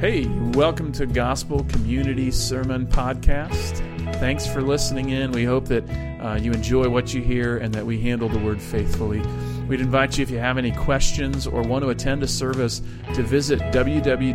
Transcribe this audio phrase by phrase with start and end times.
[0.00, 3.76] Hey, welcome to Gospel Community Sermon Podcast.
[4.14, 5.30] Thanks for listening in.
[5.30, 5.84] We hope that
[6.22, 9.20] uh, you enjoy what you hear and that we handle the word faithfully.
[9.68, 12.80] We'd invite you, if you have any questions or want to attend a service,
[13.12, 14.30] to visit www.gcctroy.com.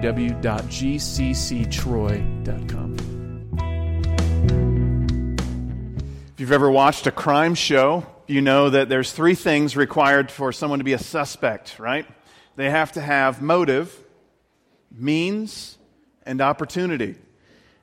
[6.33, 10.51] If you've ever watched a crime show, you know that there's three things required for
[10.51, 12.05] someone to be a suspect, right?
[12.55, 14.04] They have to have motive
[14.97, 15.77] means
[16.25, 17.15] and opportunity.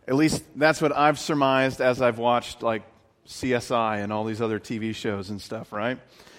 [0.08, 2.82] At least that's what I've surmised as I've watched like
[3.26, 5.98] CSI and all these other TV shows and stuff, right?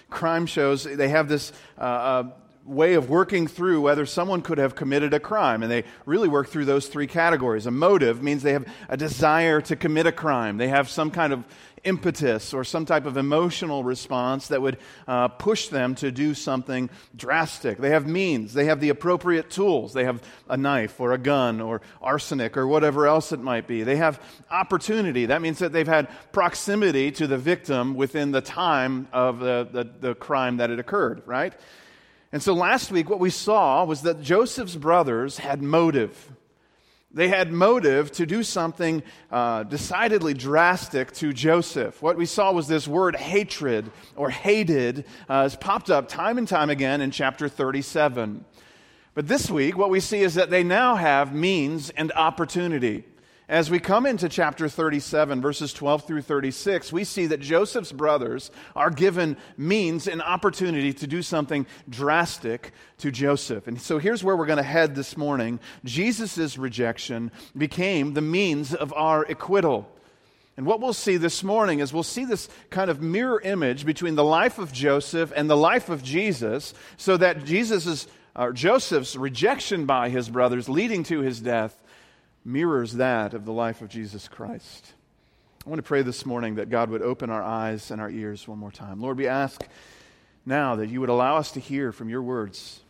[0.09, 2.31] Crime shows, they have this uh, uh,
[2.65, 5.63] way of working through whether someone could have committed a crime.
[5.63, 7.65] And they really work through those three categories.
[7.65, 11.33] A motive means they have a desire to commit a crime, they have some kind
[11.33, 11.45] of
[11.83, 16.89] impetus or some type of emotional response that would uh, push them to do something
[17.15, 17.77] drastic.
[17.77, 19.93] They have means, they have the appropriate tools.
[19.93, 23.83] They have a knife or a gun or arsenic or whatever else it might be.
[23.83, 25.27] They have opportunity.
[25.27, 29.89] That means that they've had proximity to the victim within the time of the, the,
[29.99, 31.53] the crime that had occurred, right?
[32.31, 36.31] And so last week, what we saw was that Joseph's brothers had motive.
[37.13, 42.01] They had motive to do something uh, decidedly drastic to Joseph.
[42.01, 46.47] What we saw was this word hatred or hated uh, has popped up time and
[46.47, 48.43] time again in chapter 37.
[49.13, 53.03] But this week, what we see is that they now have means and opportunity.
[53.49, 58.51] As we come into chapter 37, verses 12 through 36, we see that Joseph's brothers
[58.73, 63.67] are given means and opportunity to do something drastic to Joseph.
[63.67, 65.59] And so here's where we're going to head this morning.
[65.83, 69.89] Jesus' rejection became the means of our acquittal.
[70.55, 74.15] And what we'll see this morning is we'll see this kind of mirror image between
[74.15, 79.85] the life of Joseph and the life of Jesus, so that Jesus's or Joseph's rejection
[79.85, 81.77] by his brothers leading to his death
[82.45, 84.93] mirrors that of the life of Jesus Christ.
[85.65, 88.47] I want to pray this morning that God would open our eyes and our ears
[88.47, 88.99] one more time.
[88.99, 89.65] Lord, we ask
[90.45, 92.81] now that you would allow us to hear from your words.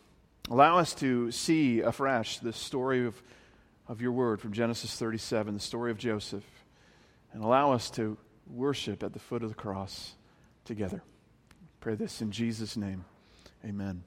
[0.50, 3.22] Allow us to see afresh the story of,
[3.88, 6.44] of your word from Genesis 37, the story of Joseph,
[7.31, 10.16] and allow us to worship at the foot of the cross
[10.66, 11.03] together.
[11.80, 13.06] Pray this in Jesus' name.
[13.63, 14.03] Amen.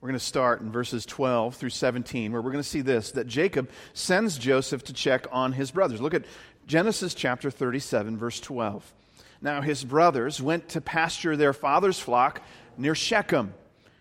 [0.00, 3.10] We're going to start in verses 12 through 17, where we're going to see this
[3.12, 6.00] that Jacob sends Joseph to check on his brothers.
[6.00, 6.24] Look at
[6.68, 8.92] Genesis chapter 37, verse 12.
[9.40, 12.42] Now his brothers went to pasture their father's flock
[12.76, 13.54] near Shechem.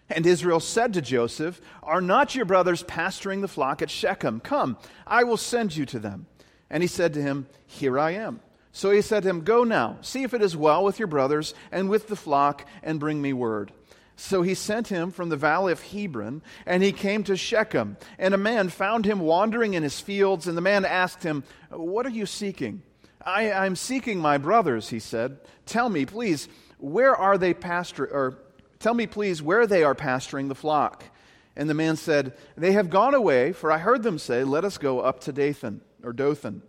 [0.08, 4.40] And Israel said to Joseph, Are not your brothers pasturing the flock at Shechem?
[4.40, 6.28] Come, I will send you to them.
[6.70, 8.40] And he said to him, Here I am.
[8.72, 11.56] So he said to him, Go now, see if it is well with your brothers
[11.72, 13.72] and with the flock, and bring me word.
[14.20, 17.98] So he sent him from the valley of Hebron, and he came to Shechem.
[18.18, 22.06] And a man found him wandering in his fields, and the man asked him, What
[22.08, 22.82] are you seeking?
[23.24, 25.38] I, am seeking my brothers, he said.
[25.68, 28.40] Tell me, please, where are they pastor or
[28.80, 31.04] tell me, please, where they are pasturing the flock.
[31.56, 34.80] And the man said, They have gone away, for I heard them say, Let us
[34.80, 36.64] go up to Dathan or Dothan.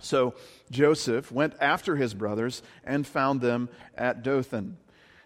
[0.00, 0.34] So
[0.70, 4.76] Joseph went after his brothers and found them at Dothan.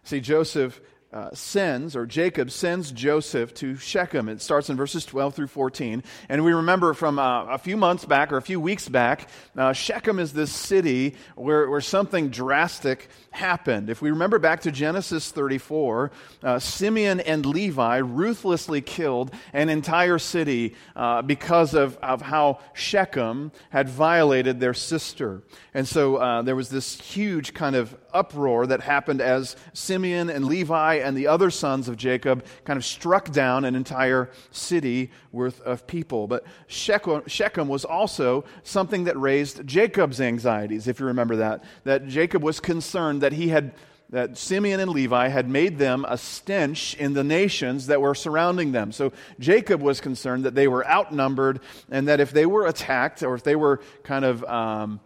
[0.04, 0.80] See, Joseph
[1.14, 4.28] uh, sends, or Jacob sends Joseph to Shechem.
[4.28, 6.02] It starts in verses 12 through 14.
[6.28, 9.72] And we remember from uh, a few months back or a few weeks back, uh,
[9.72, 13.90] Shechem is this city where, where something drastic happened.
[13.90, 16.10] If we remember back to Genesis 34,
[16.42, 23.52] uh, Simeon and Levi ruthlessly killed an entire city uh, because of, of how Shechem
[23.70, 25.42] had violated their sister.
[25.74, 30.46] And so uh, there was this huge kind of uproar that happened as Simeon and
[30.46, 35.60] Levi and the other sons of Jacob kind of struck down an entire city worth
[35.62, 36.26] of people.
[36.26, 41.64] But Shechem was also something that raised Jacob's anxieties, if you remember that.
[41.82, 43.74] That Jacob was concerned that he had
[44.10, 48.70] that Simeon and Levi had made them a stench in the nations that were surrounding
[48.70, 48.92] them.
[48.92, 51.60] So Jacob was concerned that they were outnumbered
[51.90, 55.00] and that if they were attacked or if they were kind of um,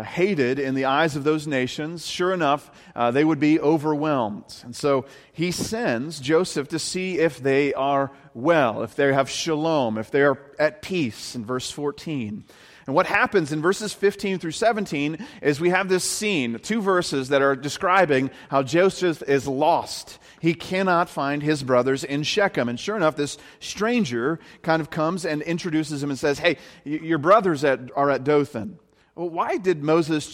[0.00, 4.62] hated in the eyes of those nations, sure enough, uh, they would be overwhelmed.
[4.64, 9.98] And so he sends Joseph to see if they are well, if they have shalom,
[9.98, 12.44] if they are at peace, in verse 14.
[12.86, 17.28] And what happens in verses 15 through 17 is we have this scene, two verses
[17.28, 20.18] that are describing how Joseph is lost.
[20.40, 22.68] He cannot find his brothers in Shechem.
[22.68, 27.18] And sure enough, this stranger kind of comes and introduces him and says, Hey, your
[27.18, 28.78] brothers at, are at Dothan.
[29.14, 30.26] Well, why did Moses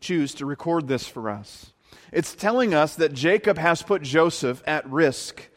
[0.00, 1.72] choose to record this for us?
[2.12, 5.48] It's telling us that Jacob has put Joseph at risk.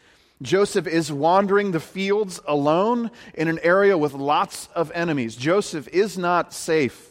[0.42, 5.36] Joseph is wandering the fields alone in an area with lots of enemies.
[5.36, 7.11] Joseph is not safe.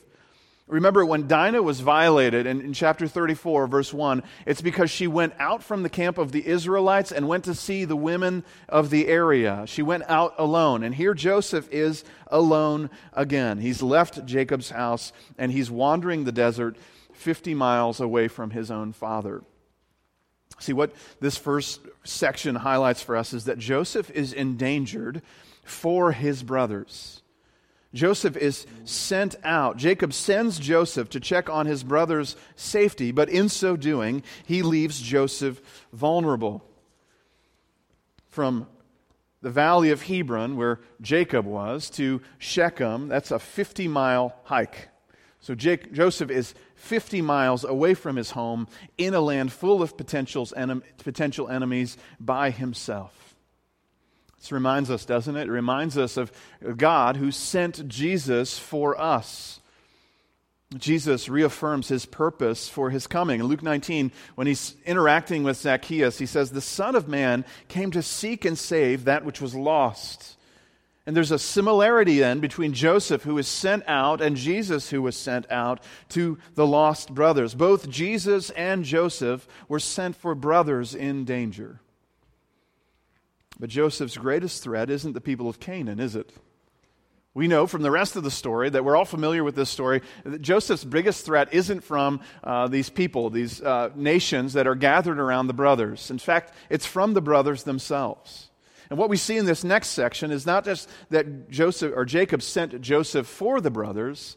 [0.70, 5.34] Remember, when Dinah was violated in, in, chapter 34, verse 1, it's because she went
[5.40, 9.08] out from the camp of the Israelites and went to see the women of the
[9.08, 9.64] area.
[9.66, 10.84] She went out alone.
[10.84, 13.58] And here Joseph is alone again.
[13.58, 16.76] He's left Jacob's house and he's wandering the desert
[17.14, 19.42] 50 miles away from his own father.
[20.60, 25.22] See, what this first section highlights for us is that Joseph is endangered
[25.64, 27.19] for his brothers.
[27.92, 29.76] Joseph is sent out.
[29.76, 35.00] Jacob sends Joseph to check on his brother's safety, but in so doing, he leaves
[35.00, 35.60] Joseph
[35.92, 36.64] vulnerable.
[38.28, 38.68] From
[39.42, 44.88] the valley of Hebron, where Jacob was, to Shechem, that's a 50 mile hike.
[45.40, 49.96] So Jake, Joseph is 50 miles away from his home in a land full of
[49.96, 50.46] potential
[51.48, 53.29] enemies by himself.
[54.40, 55.48] This reminds us, doesn't it?
[55.48, 56.32] It reminds us of
[56.76, 59.60] God who sent Jesus for us.
[60.78, 63.40] Jesus reaffirms his purpose for his coming.
[63.40, 67.90] In Luke 19, when he's interacting with Zacchaeus, he says, The Son of Man came
[67.90, 70.36] to seek and save that which was lost.
[71.06, 75.16] And there's a similarity then between Joseph, who was sent out, and Jesus, who was
[75.16, 77.54] sent out to the lost brothers.
[77.54, 81.80] Both Jesus and Joseph were sent for brothers in danger.
[83.60, 86.32] But Joseph's greatest threat isn't the people of Canaan, is it?
[87.34, 90.00] We know from the rest of the story that we're all familiar with this story
[90.24, 95.20] that Joseph's biggest threat isn't from uh, these people, these uh, nations that are gathered
[95.20, 96.10] around the brothers.
[96.10, 98.50] In fact, it's from the brothers themselves.
[98.88, 102.42] And what we see in this next section is not just that Joseph or Jacob
[102.42, 104.36] sent Joseph for the brothers,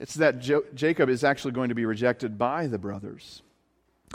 [0.00, 3.42] it's that jo- Jacob is actually going to be rejected by the brothers.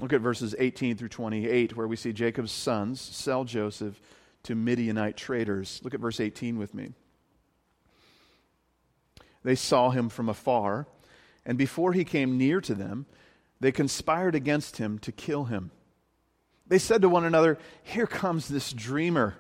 [0.02, 4.00] Look at verses 18 through 28, where we see Jacob's sons sell Joseph
[4.44, 5.82] to Midianite traders.
[5.84, 6.94] Look at verse 18 with me.
[9.44, 10.88] They saw him from afar,
[11.46, 13.06] and before he came near to them,
[13.60, 15.72] they conspired against him to kill him.
[16.68, 19.36] They said to one another, Here comes this dreamer.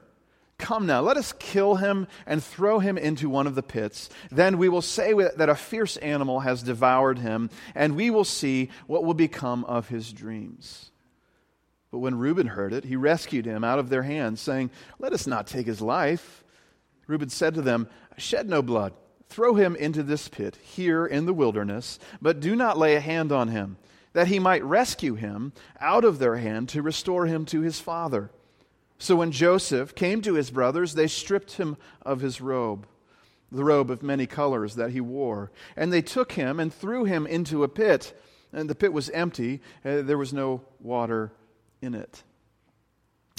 [0.59, 4.09] Come now, let us kill him and throw him into one of the pits.
[4.29, 8.69] Then we will say that a fierce animal has devoured him, and we will see
[8.85, 10.91] what will become of his dreams.
[11.91, 14.69] But when Reuben heard it, he rescued him out of their hands, saying,
[14.99, 16.43] Let us not take his life.
[17.07, 18.93] Reuben said to them, Shed no blood.
[19.29, 23.31] Throw him into this pit here in the wilderness, but do not lay a hand
[23.31, 23.77] on him,
[24.11, 28.29] that he might rescue him out of their hand to restore him to his father.
[28.99, 32.85] So when Joseph came to his brothers, they stripped him of his robe,
[33.49, 35.51] the robe of many colors that he wore.
[35.77, 38.13] And they took him and threw him into a pit.
[38.51, 41.31] And the pit was empty, uh, there was no water
[41.81, 42.23] in it.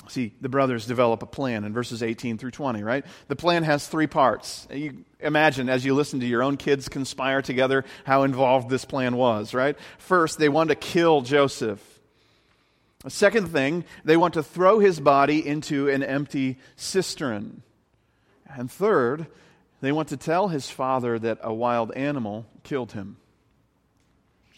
[0.09, 3.05] See, the brothers develop a plan in verses 18 through 20, right?
[3.29, 4.67] The plan has three parts.
[4.73, 9.15] You imagine as you listen to your own kids conspire together how involved this plan
[9.17, 9.77] was, right?
[9.99, 11.85] First, they want to kill Joseph.
[13.05, 17.63] A second thing, they want to throw his body into an empty cistern.
[18.47, 19.27] And third,
[19.81, 23.17] they want to tell his father that a wild animal killed him.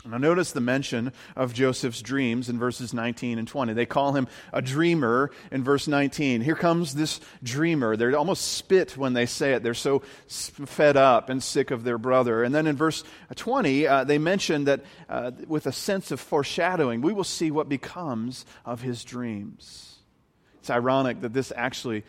[0.04, 3.72] Now, notice the mention of Joseph's dreams in verses 19 and 20.
[3.72, 6.40] They call him a dreamer in verse 19.
[6.40, 7.96] Here comes this dreamer.
[7.96, 9.62] They're almost spit when they say it.
[9.62, 12.42] They're so fed up and sick of their brother.
[12.42, 13.04] And then in verse
[13.36, 17.68] 20, uh, they mention that uh, with a sense of foreshadowing, we will see what
[17.68, 19.98] becomes of his dreams.
[20.58, 22.04] It's ironic that this actually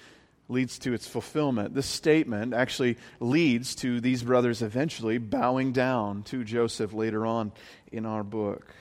[0.50, 1.74] leads to its fulfillment.
[1.74, 7.52] This statement actually leads to these brothers eventually bowing down to Joseph later on
[7.92, 8.74] in our book.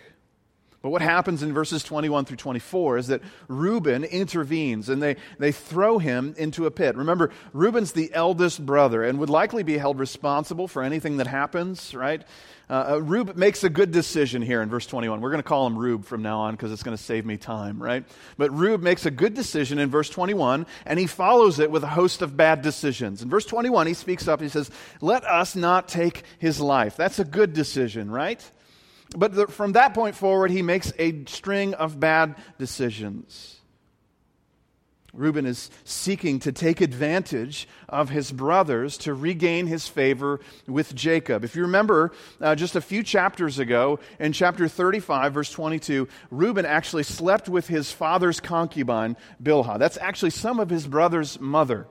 [0.82, 5.52] But what happens in verses 21 through 24 is that Reuben intervenes and they, they
[5.52, 6.96] throw him into a pit.
[6.96, 11.94] Remember, Reuben's the eldest brother and would likely be held responsible for anything that happens,
[11.94, 12.24] right?
[12.68, 15.20] Uh, uh, Rube makes a good decision here in verse 21.
[15.20, 17.36] We're going to call him Rube from now on because it's going to save me
[17.36, 18.04] time, right?
[18.36, 21.88] But Rube makes a good decision in verse 21 and he follows it with a
[21.88, 23.22] host of bad decisions.
[23.22, 24.40] In verse 21, he speaks up.
[24.40, 24.70] He says,
[25.00, 26.96] Let us not take his life.
[26.96, 28.42] That's a good decision, right?
[29.16, 33.60] But the, from that point forward, he makes a string of bad decisions.
[35.14, 41.44] Reuben is seeking to take advantage of his brothers to regain his favor with Jacob.
[41.44, 46.64] If you remember, uh, just a few chapters ago, in chapter 35, verse 22, Reuben
[46.64, 49.78] actually slept with his father's concubine, Bilhah.
[49.78, 51.86] That's actually some of his brother's mother.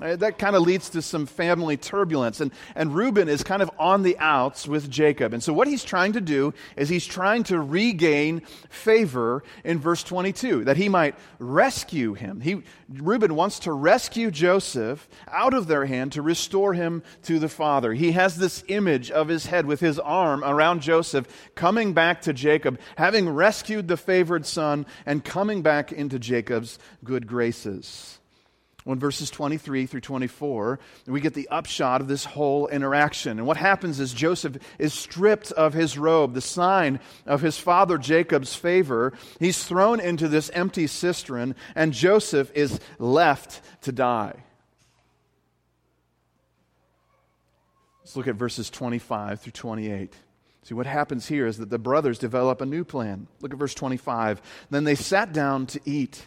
[0.00, 2.40] Uh, that kind of leads to some family turbulence.
[2.40, 5.32] And, and Reuben is kind of on the outs with Jacob.
[5.34, 10.04] And so, what he's trying to do is he's trying to regain favor in verse
[10.04, 12.40] 22, that he might rescue him.
[12.40, 17.48] He, Reuben wants to rescue Joseph out of their hand to restore him to the
[17.48, 17.92] father.
[17.92, 21.26] He has this image of his head with his arm around Joseph,
[21.56, 27.26] coming back to Jacob, having rescued the favored son, and coming back into Jacob's good
[27.26, 28.17] graces.
[28.92, 33.38] In verses 23 through 24, we get the upshot of this whole interaction.
[33.38, 37.98] And what happens is Joseph is stripped of his robe, the sign of his father
[37.98, 39.12] Jacob's favor.
[39.38, 44.42] He's thrown into this empty cistern, and Joseph is left to die.
[48.00, 50.14] Let's look at verses 25 through 28.
[50.62, 53.26] See, what happens here is that the brothers develop a new plan.
[53.42, 54.40] Look at verse 25.
[54.70, 56.26] Then they sat down to eat.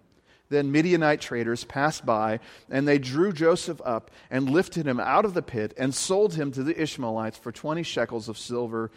[0.51, 5.33] Then Midianite traders passed by, and they drew Joseph up and lifted him out of
[5.33, 8.91] the pit and sold him to the Ishmaelites for 20 shekels of silver.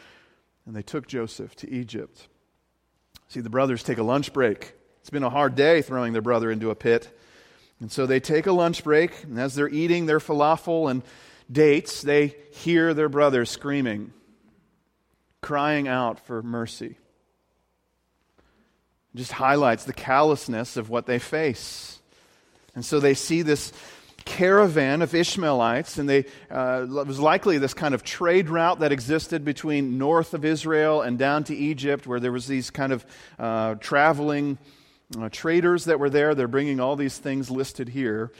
[0.66, 2.26] And they took Joseph to Egypt.
[3.28, 4.74] See, the brothers take a lunch break.
[4.98, 7.16] It's been a hard day throwing their brother into a pit.
[7.78, 11.02] And so they take a lunch break, and as they're eating their falafel and
[11.50, 14.12] dates, they hear their brother screaming,
[15.40, 16.96] crying out for mercy
[19.14, 22.00] just highlights the callousness of what they face.
[22.74, 23.72] And so they see this
[24.24, 28.92] caravan of Ishmaelites, and they, uh, it was likely this kind of trade route that
[28.92, 33.06] existed between north of Israel and down to Egypt, where there was these kind of
[33.38, 34.58] uh, traveling
[35.18, 36.34] uh, traders that were there.
[36.34, 38.32] They're bringing all these things listed here.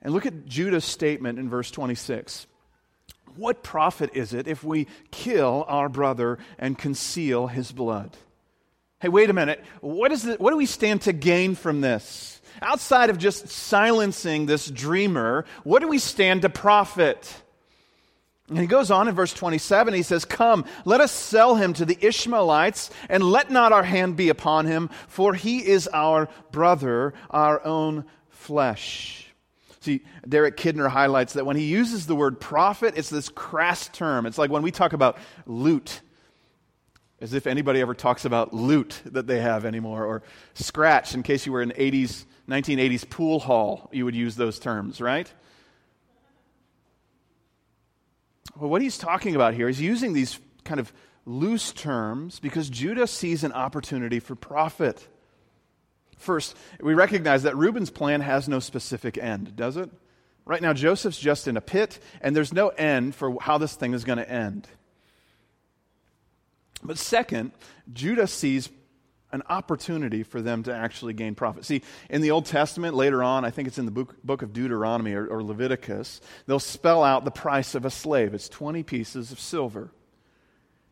[0.00, 2.46] And look at Judah's statement in verse 26.
[3.36, 8.16] What profit is it if we kill our brother and conceal his blood?
[9.02, 12.40] Hey, wait a minute, what, is it, what do we stand to gain from this?
[12.62, 17.34] Outside of just silencing this dreamer, what do we stand to profit?
[18.48, 21.84] And he goes on in verse 27, he says, Come, let us sell him to
[21.84, 27.12] the Ishmaelites, and let not our hand be upon him, for he is our brother,
[27.28, 29.26] our own flesh.
[29.80, 34.26] See, Derek Kidner highlights that when he uses the word profit, it's this crass term.
[34.26, 36.02] It's like when we talk about loot
[37.22, 40.22] as if anybody ever talks about loot that they have anymore, or
[40.54, 45.00] scratch, in case you were in 80s, 1980s pool hall, you would use those terms,
[45.00, 45.32] right?
[48.56, 50.92] Well, what he's talking about here is using these kind of
[51.24, 55.06] loose terms because Judah sees an opportunity for profit.
[56.18, 59.90] First, we recognize that Reuben's plan has no specific end, does it?
[60.44, 63.94] Right now, Joseph's just in a pit, and there's no end for how this thing
[63.94, 64.66] is going to end.
[66.82, 67.52] But second,
[67.92, 68.68] Judah sees
[69.32, 71.64] an opportunity for them to actually gain profit.
[71.64, 74.52] See, in the Old Testament, later on, I think it's in the book, book of
[74.52, 78.34] Deuteronomy or, or Leviticus, they'll spell out the price of a slave.
[78.34, 79.90] It's 20 pieces of silver.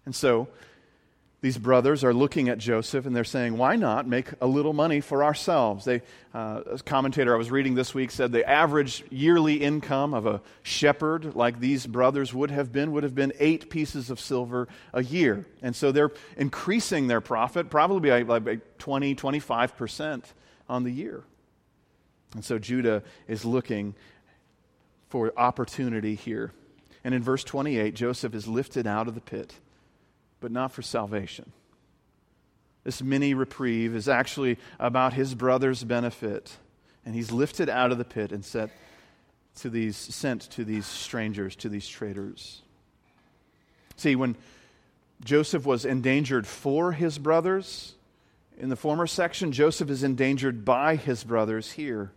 [0.06, 0.48] And so
[1.42, 5.00] these brothers are looking at Joseph and they're saying, why not make a little money
[5.00, 5.86] for ourselves?
[5.86, 6.02] They,
[6.34, 10.42] uh, a commentator I was reading this week said the average yearly income of a
[10.62, 15.02] shepherd, like these brothers would have been, would have been eight pieces of silver a
[15.02, 15.46] year.
[15.62, 20.24] And so they're increasing their profit probably by, by 20, 25%
[20.68, 21.24] on the year.
[22.34, 23.94] And so Judah is looking
[25.08, 26.52] for opportunity here.
[27.02, 29.54] And in verse 28, Joseph is lifted out of the pit
[30.40, 31.52] but not for salvation.
[32.84, 36.56] This mini reprieve is actually about his brother's benefit.
[37.04, 38.70] And he's lifted out of the pit and set
[39.56, 42.62] to these, sent to these strangers, to these traitors.
[43.96, 44.36] See, when
[45.24, 47.94] Joseph was endangered for his brothers
[48.58, 52.12] in the former section, Joseph is endangered by his brothers here.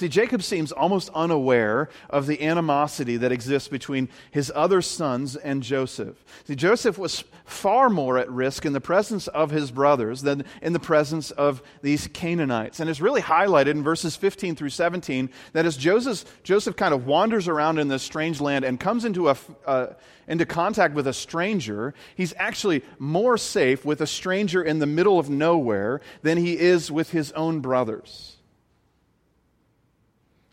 [0.00, 5.62] See, Jacob seems almost unaware of the animosity that exists between his other sons and
[5.62, 6.24] Joseph.
[6.46, 10.72] See, Joseph was far more at risk in the presence of his brothers than in
[10.72, 12.80] the presence of these Canaanites.
[12.80, 17.04] And it's really highlighted in verses 15 through 17 that as Joseph, Joseph kind of
[17.04, 19.88] wanders around in this strange land and comes into, a, uh,
[20.26, 25.18] into contact with a stranger, he's actually more safe with a stranger in the middle
[25.18, 28.38] of nowhere than he is with his own brothers.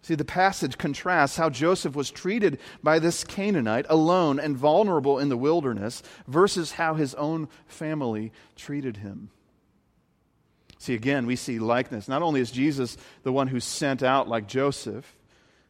[0.08, 5.28] See, the passage contrasts how Joseph was treated by this Canaanite, alone and vulnerable in
[5.28, 9.32] the wilderness, versus how his own family treated him.
[10.78, 12.08] See, again, we see likeness.
[12.08, 15.14] Not only is Jesus the one who's sent out like Joseph,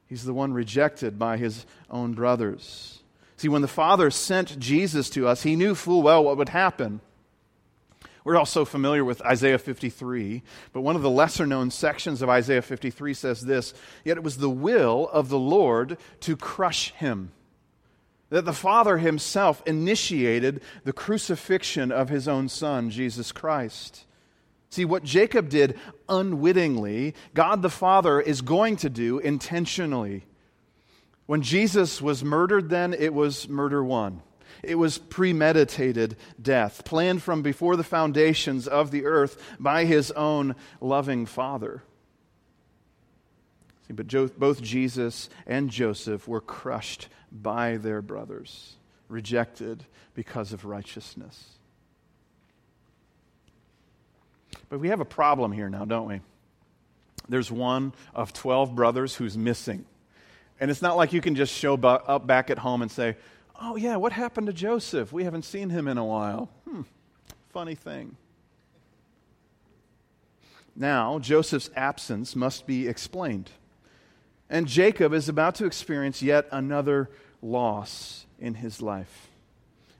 [0.06, 3.02] he's the one rejected by his own brothers.
[3.38, 7.02] See, when the Father sent Jesus to us, he knew full well what would happen.
[8.28, 10.44] We're also familiar with Isaiah 53,
[10.74, 14.36] but one of the lesser known sections of Isaiah 53 says this Yet it was
[14.36, 17.32] the will of the Lord to crush him.
[18.30, 24.04] That the Father himself initiated the crucifixion of his own Son, Jesus Christ.
[24.72, 25.80] See, what Jacob did
[26.10, 30.26] unwittingly, God the Father is going to do intentionally.
[31.28, 34.22] When Jesus was murdered, then it was murder one.
[34.68, 40.56] It was premeditated death, planned from before the foundations of the earth by his own
[40.82, 41.84] loving Father.
[43.88, 48.76] See, but jo- both Jesus and Joseph were crushed by their brothers,
[49.08, 51.58] rejected because of righteousness.
[54.68, 56.20] But we have a problem here now, don't we?
[57.30, 59.86] There's one of 12 brothers who's missing.
[60.60, 63.16] And it's not like you can just show up back at home and say,
[63.60, 65.12] Oh, yeah, what happened to Joseph?
[65.12, 66.50] We haven't seen him in a while.
[66.70, 66.82] Hmm,
[67.50, 68.16] funny thing.
[70.76, 73.50] Now, Joseph's absence must be explained.
[74.50, 77.10] And Jacob is about to experience yet another
[77.42, 79.28] loss in his life.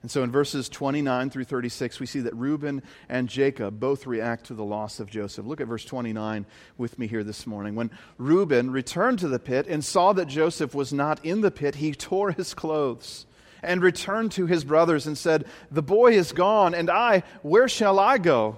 [0.04, 4.46] And so in verses 29 through 36, we see that Reuben and Jacob both react
[4.46, 5.46] to the loss of Joseph.
[5.46, 6.46] Look at verse 29
[6.78, 7.76] with me here this morning.
[7.76, 11.76] When Reuben returned to the pit and saw that Joseph was not in the pit,
[11.76, 13.26] he tore his clothes
[13.62, 18.00] and returned to his brothers and said, The boy is gone, and I, where shall
[18.00, 18.58] I go?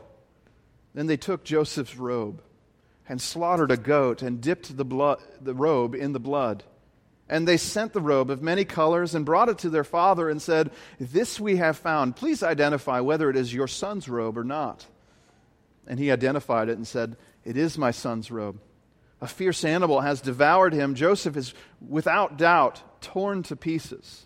[0.93, 2.41] Then they took Joseph's robe
[3.07, 6.63] and slaughtered a goat and dipped the, blood, the robe in the blood.
[7.27, 10.41] And they sent the robe of many colors and brought it to their father and
[10.41, 12.15] said, This we have found.
[12.15, 14.85] Please identify whether it is your son's robe or not.
[15.87, 18.59] And he identified it and said, It is my son's robe.
[19.21, 20.95] A fierce animal has devoured him.
[20.95, 21.53] Joseph is
[21.87, 24.25] without doubt torn to pieces.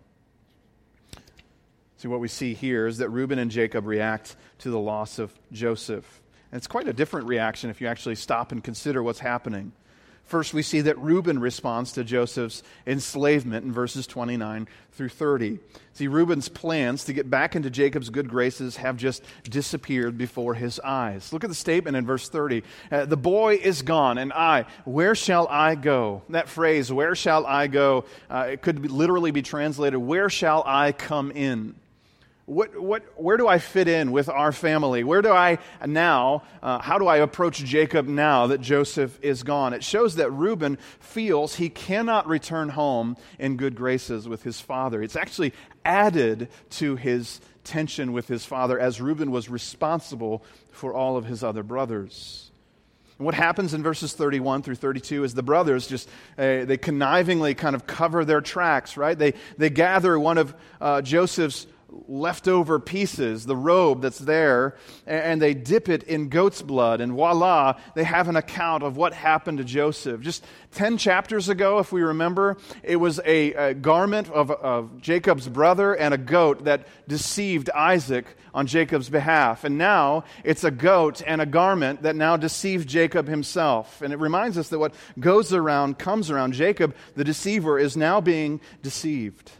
[2.01, 5.31] See, what we see here is that Reuben and Jacob react to the loss of
[5.51, 6.19] Joseph.
[6.51, 9.71] And it's quite a different reaction if you actually stop and consider what's happening.
[10.25, 15.59] First, we see that Reuben responds to Joseph's enslavement in verses 29 through 30.
[15.93, 20.79] See, Reuben's plans to get back into Jacob's good graces have just disappeared before his
[20.79, 21.31] eyes.
[21.31, 22.63] Look at the statement in verse 30.
[22.91, 26.23] Uh, the boy is gone, and I, where shall I go?
[26.29, 30.63] That phrase, where shall I go, uh, it could be, literally be translated, where shall
[30.65, 31.75] I come in?
[32.51, 35.05] What, what, where do I fit in with our family?
[35.05, 39.71] Where do I now, uh, how do I approach Jacob now that Joseph is gone?
[39.71, 45.01] It shows that Reuben feels he cannot return home in good graces with his father.
[45.01, 45.53] It's actually
[45.85, 51.45] added to his tension with his father as Reuben was responsible for all of his
[51.45, 52.51] other brothers.
[53.17, 57.75] What happens in verses 31 through 32 is the brothers just, uh, they connivingly kind
[57.75, 59.17] of cover their tracks, right?
[59.17, 61.67] They, they gather one of uh, Joseph's
[62.07, 64.75] leftover pieces, the robe that's there,
[65.05, 69.13] and they dip it in goat's blood, and voila, they have an account of what
[69.13, 70.21] happened to Joseph.
[70.21, 75.49] Just 10 chapters ago, if we remember, it was a, a garment of, of Jacob's
[75.49, 79.63] brother and a goat that deceived Isaac on Jacob's behalf.
[79.63, 84.01] And now it's a goat and a garment that now deceived Jacob himself.
[84.01, 86.53] And it reminds us that what goes around comes around.
[86.53, 89.51] Jacob, the deceiver, is now being deceived.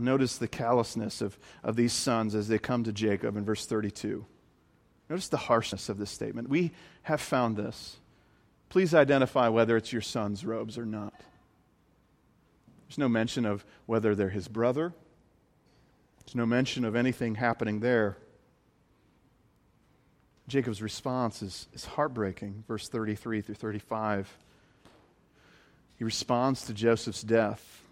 [0.00, 4.24] Notice the callousness of, of these sons as they come to Jacob in verse 32.
[5.08, 6.48] Notice the harshness of this statement.
[6.48, 7.96] We have found this.
[8.68, 11.14] Please identify whether it's your son's robes or not.
[12.86, 14.92] There's no mention of whether they're his brother.
[16.24, 18.18] There's no mention of anything happening there.
[20.46, 22.64] Jacob's response is, is heartbreaking.
[22.68, 24.36] Verse 33 through 35.
[25.96, 27.82] He responds to Joseph's death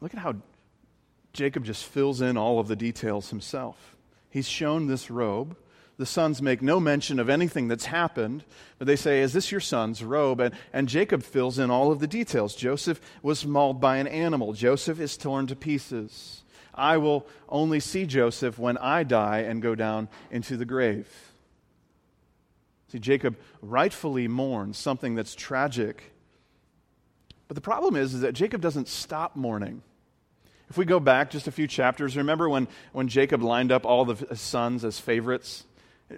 [0.00, 0.36] Look at how
[1.32, 3.96] Jacob just fills in all of the details himself.
[4.30, 5.56] He's shown this robe
[5.98, 8.44] the sons make no mention of anything that's happened,
[8.78, 10.38] but they say, Is this your son's robe?
[10.38, 12.54] And, and Jacob fills in all of the details.
[12.54, 16.44] Joseph was mauled by an animal, Joseph is torn to pieces.
[16.72, 21.08] I will only see Joseph when I die and go down into the grave.
[22.92, 26.12] See, Jacob rightfully mourns something that's tragic.
[27.48, 29.82] But the problem is, is that Jacob doesn't stop mourning.
[30.68, 34.04] If we go back just a few chapters, remember when, when Jacob lined up all
[34.04, 35.64] the sons as favorites?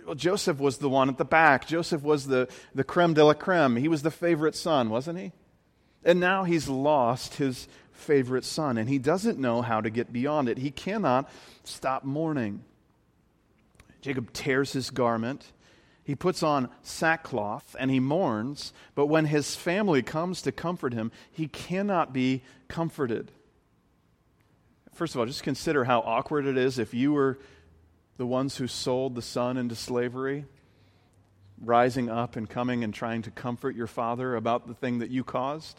[0.05, 1.69] Well, Joseph was the one at the back.
[1.69, 3.77] Joseph was the, the creme de la creme.
[3.77, 5.33] He was the favorite son, wasn't he?
[6.05, 10.49] And now he's lost his favorite son, and he doesn't know how to get beyond
[10.49, 10.59] it.
[10.59, 11.29] He cannot
[11.63, 12.65] stop mourning.
[14.01, 15.53] Jacob tears his garment.
[16.11, 21.13] He puts on sackcloth and he mourns, but when his family comes to comfort him,
[21.31, 23.31] he cannot be comforted.
[24.93, 27.39] First of all, just consider how awkward it is if you were
[28.17, 30.47] the ones who sold the son into slavery,
[31.61, 35.23] rising up and coming and trying to comfort your father about the thing that you
[35.23, 35.79] caused.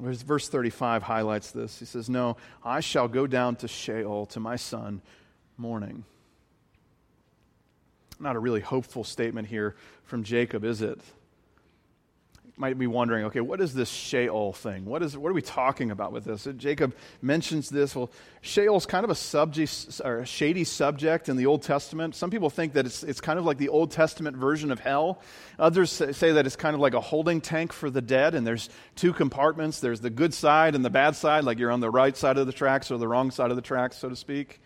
[0.00, 1.78] Verse 35 highlights this.
[1.78, 5.02] He says, No, I shall go down to Sheol to my son
[5.58, 6.06] mourning.
[8.18, 11.00] Not a really hopeful statement here from Jacob, is it?
[12.58, 14.86] might be wondering, okay, what is this Sheol thing?
[14.86, 16.48] What, is, what are we talking about with this?
[16.56, 17.94] Jacob mentions this.
[17.94, 22.14] Well, Sheol is kind of a, subject, or a shady subject in the Old Testament.
[22.14, 25.20] Some people think that it's, it's kind of like the Old Testament version of hell.
[25.58, 28.70] Others say that it's kind of like a holding tank for the dead, and there's
[28.94, 29.80] two compartments.
[29.80, 32.46] There's the good side and the bad side, like you're on the right side of
[32.46, 34.60] the tracks or the wrong side of the tracks, so to speak.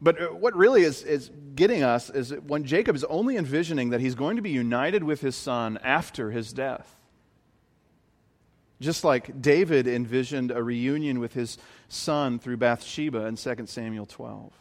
[0.00, 4.00] But uh, what really is, is getting us is when Jacob is only envisioning that
[4.00, 6.94] he's going to be united with his son after his death.
[8.80, 11.56] Just like David envisioned a reunion with his
[11.88, 14.52] son through Bathsheba in 2 Samuel 12.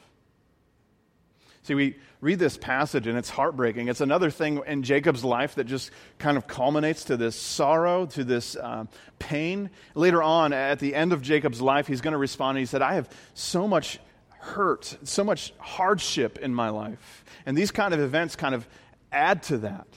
[1.63, 3.87] See, we read this passage and it's heartbreaking.
[3.87, 8.23] It's another thing in Jacob's life that just kind of culminates to this sorrow, to
[8.23, 8.85] this uh,
[9.17, 9.71] pain.
[9.95, 12.93] Later on, at the end of Jacob's life, he's going to respond he said, I
[12.93, 13.99] have so much
[14.45, 17.25] hurt, so much hardship in my life.
[17.45, 18.67] And these kind of events kind of
[19.11, 19.87] add to that.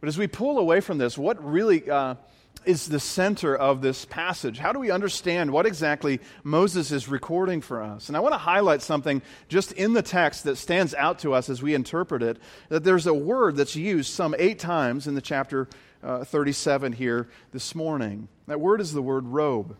[0.00, 1.88] But as we pull away from this, what really.
[1.88, 2.16] Uh,
[2.64, 4.58] is the center of this passage.
[4.58, 8.08] How do we understand what exactly Moses is recording for us?
[8.08, 11.48] And I want to highlight something just in the text that stands out to us
[11.48, 15.20] as we interpret it that there's a word that's used some eight times in the
[15.20, 15.68] chapter
[16.02, 18.28] uh, 37 here this morning.
[18.46, 19.76] That word is the word robe.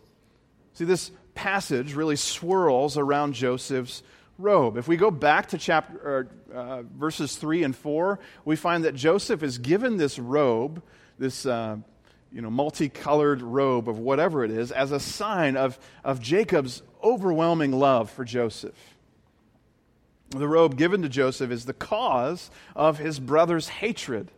[0.74, 4.02] See, this passage really swirls around Joseph's
[4.38, 4.76] robe.
[4.76, 9.42] If we go back to chapter, uh, verses 3 and 4, we find that Joseph
[9.42, 10.82] is given this robe,
[11.18, 11.46] this.
[11.46, 11.76] Uh,
[12.34, 17.72] you know, multicolored robe of whatever it is as a sign of, of Jacob's overwhelming
[17.72, 18.96] love for Joseph.
[20.30, 24.30] The robe given to Joseph is the cause of his brother's hatred.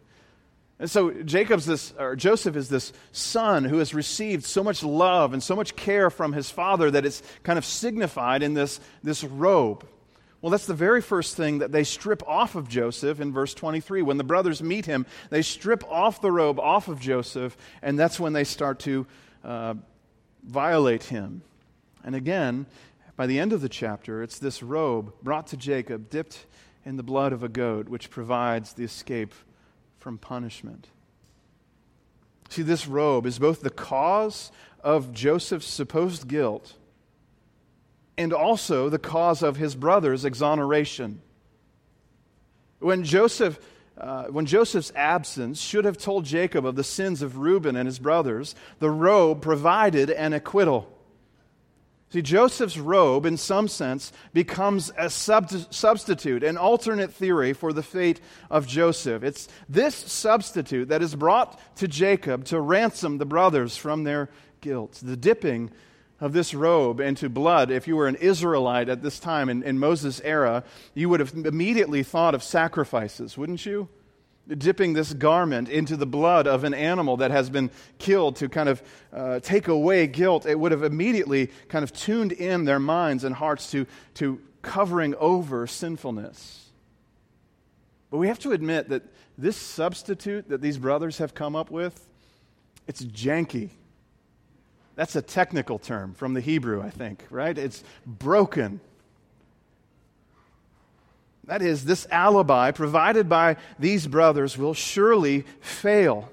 [0.78, 5.32] And so Jacob's this, or Joseph is this son who has received so much love
[5.32, 9.22] and so much care from his father that it's kind of signified in this, this
[9.22, 9.86] robe.
[10.40, 14.02] Well, that's the very first thing that they strip off of Joseph in verse 23.
[14.02, 18.20] When the brothers meet him, they strip off the robe off of Joseph, and that's
[18.20, 19.06] when they start to
[19.42, 19.74] uh,
[20.42, 21.42] violate him.
[22.04, 22.66] And again,
[23.16, 26.44] by the end of the chapter, it's this robe brought to Jacob, dipped
[26.84, 29.32] in the blood of a goat, which provides the escape
[30.04, 30.88] from punishment.
[32.50, 36.74] See, this robe is both the cause of Joseph's supposed guilt
[38.18, 41.22] and also the cause of his brother's exoneration.
[42.80, 43.58] When Joseph
[43.96, 47.98] uh, when Joseph's absence should have told Jacob of the sins of Reuben and his
[47.98, 50.93] brothers, the robe provided an acquittal.
[52.14, 57.82] See, Joseph's robe, in some sense, becomes a sub- substitute, an alternate theory for the
[57.82, 58.20] fate
[58.52, 59.24] of Joseph.
[59.24, 65.00] It's this substitute that is brought to Jacob to ransom the brothers from their guilt.
[65.02, 65.72] The dipping
[66.20, 69.80] of this robe into blood, if you were an Israelite at this time in, in
[69.80, 70.62] Moses' era,
[70.94, 73.88] you would have immediately thought of sacrifices, wouldn't you?
[74.46, 78.68] Dipping this garment into the blood of an animal that has been killed to kind
[78.68, 83.24] of uh, take away guilt, it would have immediately kind of tuned in their minds
[83.24, 86.68] and hearts to, to covering over sinfulness.
[88.10, 89.02] But we have to admit that
[89.38, 92.06] this substitute that these brothers have come up with,
[92.86, 93.70] it's janky.
[94.94, 97.56] That's a technical term from the Hebrew, I think, right?
[97.56, 98.80] It's broken.
[101.46, 106.30] That is, this alibi provided by these brothers will surely fail.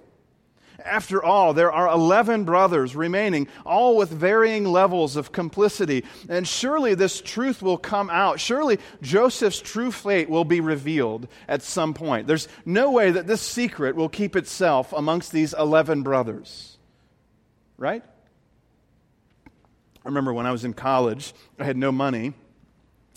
[0.85, 6.05] After all, there are 11 brothers remaining, all with varying levels of complicity.
[6.29, 8.39] And surely this truth will come out.
[8.39, 12.25] Surely Joseph's true fate will be revealed at some point.
[12.25, 16.77] There's no way that this secret will keep itself amongst these 11 brothers.
[17.77, 18.03] Right?
[19.45, 22.33] I remember when I was in college, I had no money,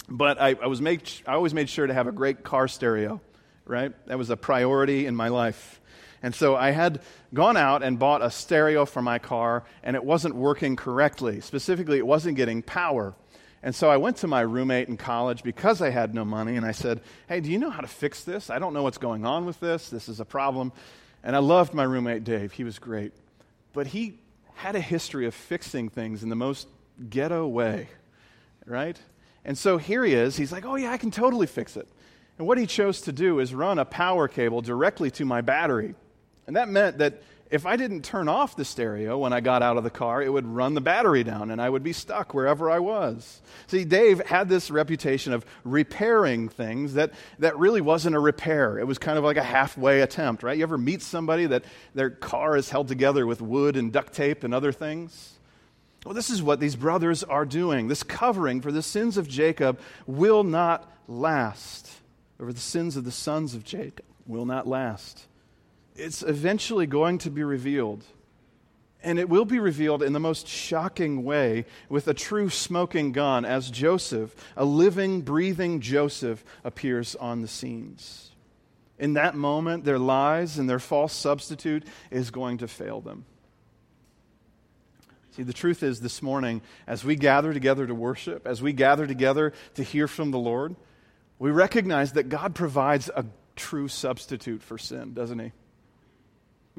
[0.09, 3.21] but I, I was I always made sure to have a great car stereo,
[3.65, 3.93] right?
[4.07, 5.81] That was a priority in my life.
[6.23, 7.03] And so I had
[7.35, 11.41] gone out and bought a stereo for my car, and it wasn't working correctly.
[11.41, 13.15] Specifically, it wasn't getting power.
[13.63, 16.65] And so I went to my roommate in college because I had no money, and
[16.65, 18.49] I said, Hey, do you know how to fix this?
[18.49, 19.91] I don't know what's going on with this.
[19.91, 20.73] This is a problem.
[21.23, 22.53] And I loved my roommate, Dave.
[22.53, 23.13] He was great.
[23.73, 24.19] But he
[24.55, 26.69] had a history of fixing things in the most
[27.11, 27.89] ghetto way,
[28.67, 28.99] right?
[29.45, 30.37] And so here he is.
[30.37, 31.89] He's like, oh, yeah, I can totally fix it.
[32.39, 35.95] And what he chose to do is run a power cable directly to my battery.
[36.47, 39.77] And that meant that if I didn't turn off the stereo when I got out
[39.77, 42.71] of the car, it would run the battery down and I would be stuck wherever
[42.71, 43.43] I was.
[43.69, 48.79] See, Dave had this reputation of repairing things that, that really wasn't a repair.
[48.79, 50.57] It was kind of like a halfway attempt, right?
[50.57, 54.43] You ever meet somebody that their car is held together with wood and duct tape
[54.43, 55.34] and other things?
[56.05, 57.89] Well, this is what these brothers are doing.
[57.89, 61.91] This covering for the sins of Jacob will not last.
[62.39, 65.27] Over the sins of the sons of Jacob will not last
[65.97, 68.05] it's eventually going to be revealed.
[69.03, 73.45] And it will be revealed in the most shocking way with a true smoking gun
[73.45, 78.31] as Joseph, a living, breathing Joseph, appears on the scenes.
[78.99, 83.27] In that moment, their lies and their false substitute is going to fail them.
[85.35, 89.05] See, the truth is this morning, as we gather together to worship, as we gather
[89.05, 90.77] together to hear from the Lord,
[91.41, 93.25] we recognize that God provides a
[93.57, 95.51] true substitute for sin, doesn't He?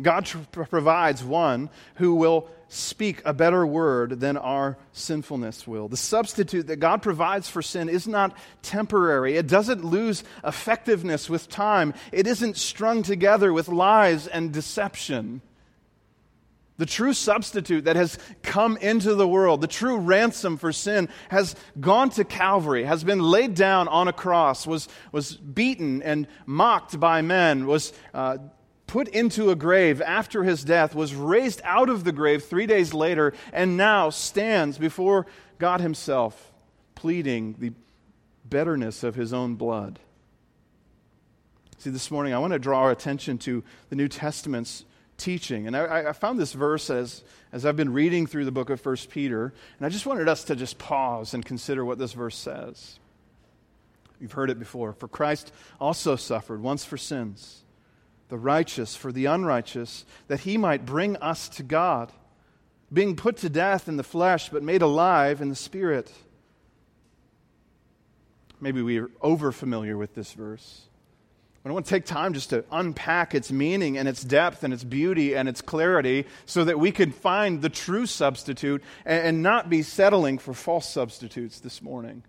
[0.01, 5.89] God tr- provides one who will speak a better word than our sinfulness will.
[5.89, 9.35] The substitute that God provides for sin is not temporary.
[9.35, 11.93] It doesn't lose effectiveness with time.
[12.13, 15.41] It isn't strung together with lies and deception.
[16.77, 21.55] The true substitute that has come into the world, the true ransom for sin, has
[21.79, 26.99] gone to Calvary, has been laid down on a cross, was, was beaten and mocked
[26.99, 28.39] by men, was uh,
[28.87, 32.93] put into a grave after his death, was raised out of the grave three days
[32.93, 35.25] later, and now stands before
[35.57, 36.51] God Himself,
[36.93, 37.71] pleading the
[38.43, 39.99] betterness of His own blood.
[41.77, 44.85] See, this morning I want to draw our attention to the New Testament's
[45.17, 45.67] teaching.
[45.67, 48.85] And I, I, found this verse as, as I've been reading through the book of
[48.85, 52.35] 1 Peter, and I just wanted us to just pause and consider what this verse
[52.35, 52.99] says.
[54.19, 54.93] You've heard it before.
[54.93, 57.63] For Christ also suffered once for sins
[58.29, 62.11] the righteous for the unrighteous, that he might bring us to God,
[62.91, 66.11] being put to death in the flesh, but made alive in the spirit.
[68.59, 70.83] Maybe we are over familiar with this verse.
[71.65, 74.71] But I want to take time just to unpack its meaning and its depth and
[74.71, 79.67] its beauty and its clarity so that we can find the true substitute and, not
[79.67, 82.21] be settling for false substitutes this morning.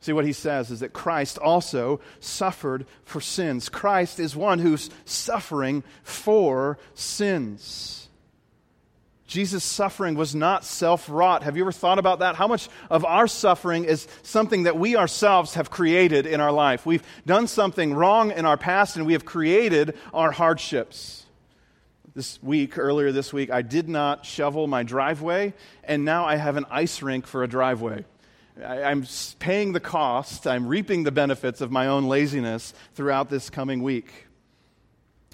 [0.00, 3.70] See, what he says is that Christ also suffered for sins.
[3.70, 8.07] Christ is one who's suffering for sins.
[9.28, 11.42] Jesus' suffering was not self wrought.
[11.42, 12.34] Have you ever thought about that?
[12.34, 16.86] How much of our suffering is something that we ourselves have created in our life?
[16.86, 21.26] We've done something wrong in our past and we have created our hardships.
[22.14, 25.52] This week, earlier this week, I did not shovel my driveway,
[25.84, 28.06] and now I have an ice rink for a driveway.
[28.64, 29.06] I, am
[29.38, 34.27] paying the cost, I'm reaping the benefits of my own laziness throughout this coming week.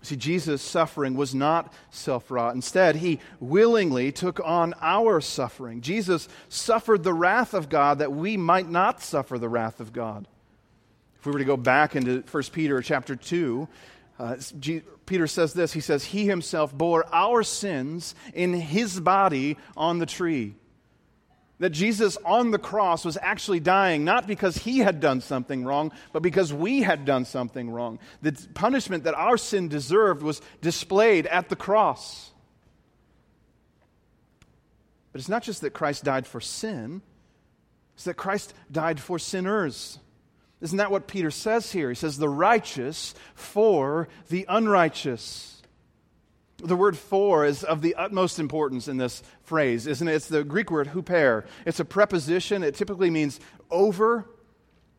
[0.05, 2.55] See, Jesus' suffering was not self wrought.
[2.55, 5.81] Instead, he willingly took on our suffering.
[5.81, 10.29] Jesus suffered the wrath of God that we might not suffer the wrath of God.
[11.19, 13.67] If we were to go back into 1 Peter chapter 2,
[14.19, 19.57] uh, G- Peter says this He says, He himself bore our sins in his body
[19.75, 20.55] on the tree
[21.59, 25.93] that Jesus on the cross was actually dying not because he had done something wrong,
[26.13, 27.99] but because we had done something wrong.
[28.23, 32.31] The punishment that our sin deserved was displayed at the cross.
[35.13, 37.03] But it's not just that Christ died for sin,
[37.95, 40.01] it's that Christ died for sinners.
[40.61, 41.89] Isn't that what Peter says here?
[41.91, 45.54] He says, the righteous for the unrighteous.
[46.59, 50.15] The word for is of the utmost importance in this phrase, isn't it?
[50.15, 51.45] It's the Greek word huper.
[51.67, 52.63] It's a preposition.
[52.63, 53.41] It typically means
[53.71, 54.27] over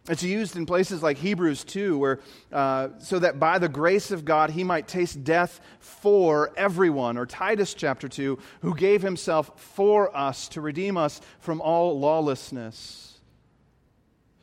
[0.07, 2.19] It's used in places like Hebrews 2, where
[2.51, 7.25] uh, so that by the grace of God he might taste death for everyone, or
[7.25, 13.04] Titus chapter 2, who gave himself for us to redeem us from all lawlessness.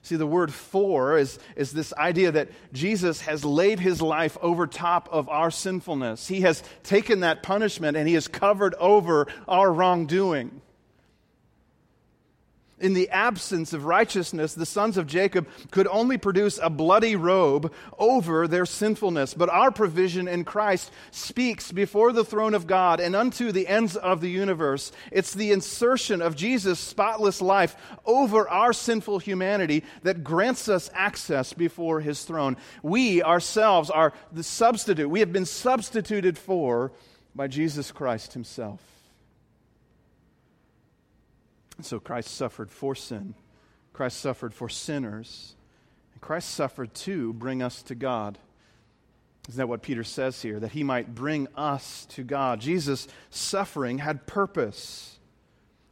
[0.03, 4.67] See, the word for is, is this idea that Jesus has laid his life over
[4.67, 6.27] top of our sinfulness.
[6.27, 10.62] He has taken that punishment and he has covered over our wrongdoing
[12.83, 17.73] in the absence of righteousness, the sons of Jacob could only produce a bloody robe
[17.99, 19.35] over their sinfulness.
[19.35, 23.97] But our provision in Christ speaks before the throne of God and unto the ends
[23.97, 24.93] of the universe.
[25.11, 31.53] It's the insertion of Jesus' spotless life over our sinful humanity that grants us access
[31.53, 32.57] before his throne.
[32.83, 35.09] We ourselves are the substitute.
[35.09, 36.93] We have been substituted for
[37.35, 38.92] by Jesus Christ himself.
[41.83, 43.35] And so Christ suffered for sin.
[43.93, 45.57] Christ suffered for sinners.
[46.13, 48.39] And Christ suffered to bring us to God.
[49.49, 50.61] Isn't that what Peter says here?
[50.61, 52.61] That he might bring us to God.
[52.61, 55.19] Jesus' suffering had purpose,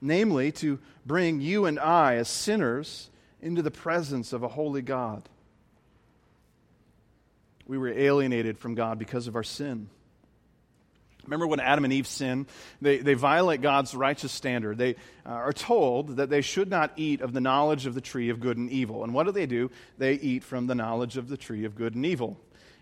[0.00, 3.10] namely, to bring you and I, as sinners,
[3.42, 5.28] into the presence of a holy God.
[7.66, 9.88] We were alienated from God because of our sin.
[11.30, 12.48] Remember when Adam and Eve sin?
[12.82, 14.78] They, they violate God's righteous standard.
[14.78, 18.30] They uh, are told that they should not eat of the knowledge of the tree
[18.30, 19.04] of good and evil.
[19.04, 19.70] And what do they do?
[19.96, 22.36] They eat from the knowledge of the tree of good and evil.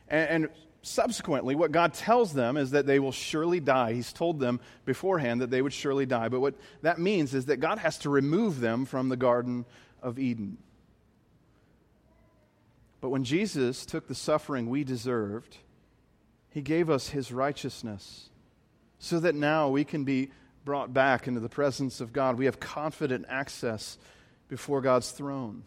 [0.08, 0.48] And, and
[0.80, 3.92] subsequently, what God tells them is that they will surely die.
[3.92, 6.28] He's told them beforehand that they would surely die.
[6.30, 9.66] But what that means is that God has to remove them from the Garden
[10.02, 10.56] of Eden.
[13.02, 15.58] But when Jesus took the suffering we deserved,
[16.48, 18.30] he gave us his righteousness
[18.98, 20.30] so that now we can be
[20.64, 22.36] brought back into the presence of God.
[22.36, 23.96] We have confident access
[24.48, 25.64] before God's throne.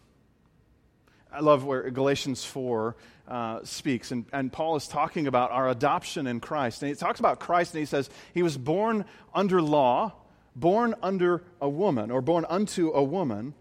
[1.32, 2.94] I love where Galatians 4
[3.26, 6.82] uh, speaks, and, and Paul is talking about our adoption in Christ.
[6.82, 10.12] And he talks about Christ, and he says, He was born under law,
[10.54, 13.54] born under a woman, or born unto a woman,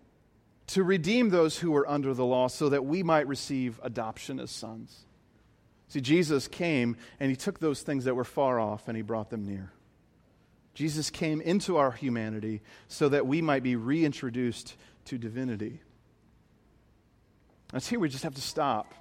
[0.68, 4.52] to redeem those who were under the law, so that we might receive adoption as
[4.52, 5.06] sons.
[5.92, 9.30] See, Jesus came and he took those things that were far off and he brought
[9.30, 9.74] them near.
[10.74, 15.82] Jesus came into our humanity so that we might be reintroduced to divinity.
[17.74, 18.94] That's here we just have to stop.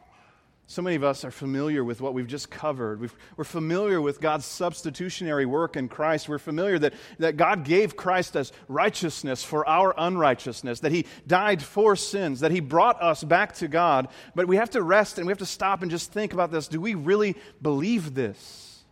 [0.70, 3.00] So many of us are familiar with what we've just covered.
[3.00, 6.28] we are familiar with God's substitutionary work in Christ.
[6.28, 11.60] We're familiar that, that God gave Christ as righteousness for our unrighteousness, that He died
[11.60, 14.06] for sins, that He brought us back to God.
[14.36, 16.68] But we have to rest and we have to stop and just think about this.
[16.68, 18.84] Do we really believe this?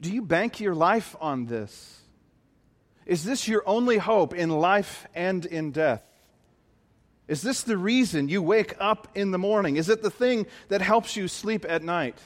[0.00, 2.00] Do you bank your life on this?
[3.04, 6.02] Is this your only hope in life and in death?
[7.28, 9.76] Is this the reason you wake up in the morning?
[9.76, 12.18] Is it the thing that helps you sleep at night?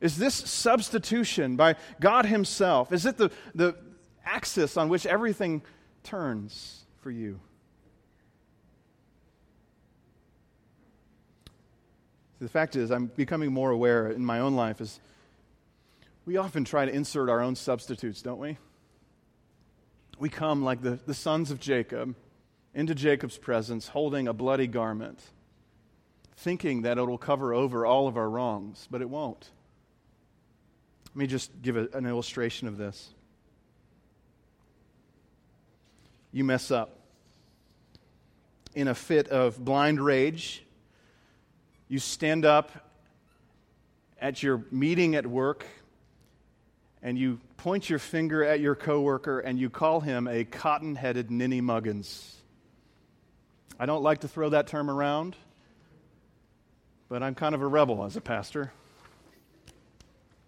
[0.00, 2.92] Is this substitution by God Himself?
[2.92, 3.76] Is it the, the
[4.24, 5.62] axis on which everything
[6.02, 7.38] turns for you?
[12.40, 15.00] The fact is, I'm becoming more aware in my own life is
[16.24, 18.58] we often try to insert our own substitutes, don't we?
[20.18, 22.14] We come like the, the sons of Jacob
[22.78, 25.20] into Jacob's presence holding a bloody garment,
[26.36, 29.50] thinking that it'll cover over all of our wrongs, but it won't.
[31.08, 33.08] Let me just give a, an illustration of this.
[36.30, 37.00] You mess up.
[38.76, 40.62] In a fit of blind rage,
[41.88, 42.70] you stand up
[44.20, 45.66] at your meeting at work
[47.02, 51.28] and you point your finger at your coworker and you call him a cotton headed
[51.28, 52.37] ninny muggins.
[53.78, 55.36] I don't like to throw that term around,
[57.08, 58.72] but I'm kind of a rebel as a pastor.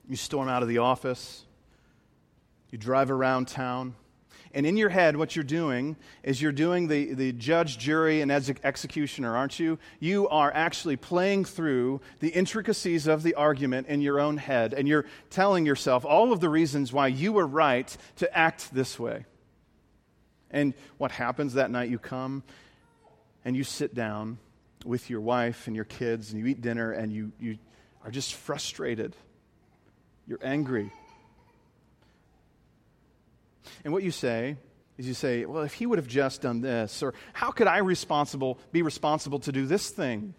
[0.08, 1.44] You storm out of the office,
[2.70, 3.94] you drive around town,
[4.52, 8.32] and in your head, what you're doing is you're doing the, the judge, jury, and
[8.32, 9.78] executioner, aren't you?
[10.00, 14.88] You are actually playing through the intricacies of the argument in your own head, and
[14.88, 19.24] you're telling yourself all of the reasons why you were right to act this way.
[20.50, 21.88] And what happens that night?
[21.88, 22.42] You come
[23.44, 24.38] and you sit down
[24.85, 27.59] with your wife and your kids and you eat dinner and you, you
[28.05, 29.14] are just frustrated.
[30.26, 30.92] You're angry.
[33.85, 34.56] And what you say
[34.98, 37.79] is you say, well, if he would have just done this, or how could I
[37.79, 40.35] responsible, be responsible to do this thing?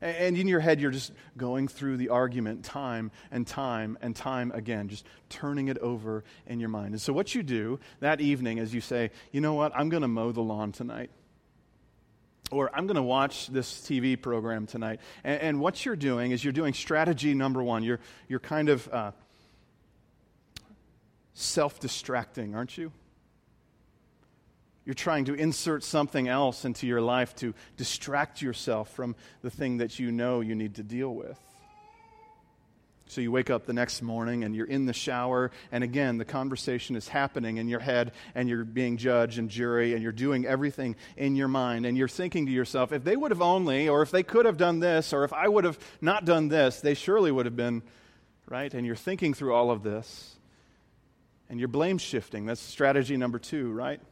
[0.00, 4.52] And in your head, you're just going through the argument time and time and time
[4.52, 6.92] again, just turning it over in your mind.
[6.92, 10.02] And so, what you do that evening is you say, you know what, I'm going
[10.02, 11.10] to mow the lawn tonight.
[12.50, 15.00] Or I'm going to watch this TV program tonight.
[15.24, 17.82] And, and, what you're doing is you're doing strategy number one.
[17.82, 19.12] You're, you're kind of uh,
[21.34, 22.92] self distracting, aren't you?
[24.84, 29.78] You're trying to insert something else into your life to distract yourself from the thing
[29.78, 31.38] that you know you need to deal with.
[33.10, 36.26] So you wake up the next morning and you're in the shower, and again, the
[36.26, 40.44] conversation is happening in your head, and you're being judge and jury, and you're doing
[40.44, 44.02] everything in your mind, and you're thinking to yourself, if they would have only, or
[44.02, 46.92] if they could have done this, or if I would have not done this, they
[46.92, 47.82] surely would have been,
[48.46, 48.72] right?
[48.74, 50.36] And you're thinking through all of this,
[51.48, 52.44] and you're blame shifting.
[52.44, 54.02] That's strategy number two, right?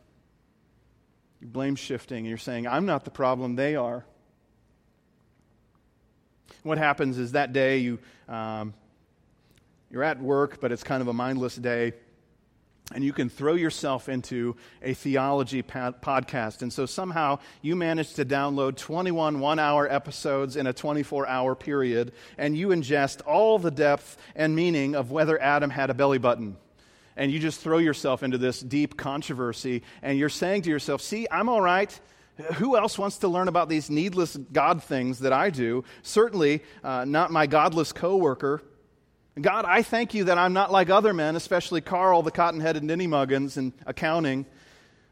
[1.42, 4.06] You're blame shifting, and you're saying, I'm not the problem, they are.
[6.62, 8.72] What happens is that day you, um,
[9.90, 11.92] you're at work, but it's kind of a mindless day,
[12.94, 16.62] and you can throw yourself into a theology podcast.
[16.62, 21.54] And so somehow you manage to download 21 one hour episodes in a 24 hour
[21.54, 26.18] period, and you ingest all the depth and meaning of whether Adam had a belly
[26.18, 26.56] button
[27.16, 31.26] and you just throw yourself into this deep controversy, and you're saying to yourself, See,
[31.30, 31.98] I'm all right.
[32.56, 35.84] Who else wants to learn about these needless God things that I do?
[36.02, 38.62] Certainly uh, not my godless coworker.
[39.40, 42.82] God, I thank you that I'm not like other men, especially Carl, the cotton headed
[42.82, 44.46] ninny muggins in accounting.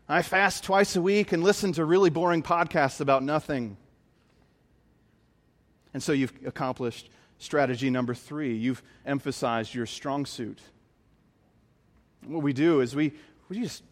[0.08, 3.76] I fast twice a week and listen to really boring podcasts about nothing.
[5.92, 8.54] And so you've accomplished strategy number three.
[8.56, 10.58] You've emphasized your strong suit.
[12.26, 13.12] What we do is we,
[13.50, 13.82] we just